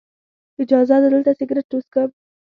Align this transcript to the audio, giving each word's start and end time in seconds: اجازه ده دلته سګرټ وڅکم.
اجازه 0.61 0.95
ده 1.01 1.07
دلته 1.13 1.31
سګرټ 1.39 1.67
وڅکم. 1.73 2.09